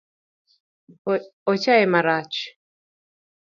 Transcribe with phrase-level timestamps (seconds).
[1.51, 2.35] Ochaye marach